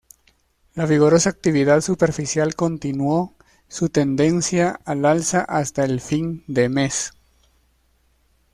[0.73, 3.35] La vigorosa actividad superficial continuó
[3.67, 7.13] su tendencia al alza hasta fin de mes.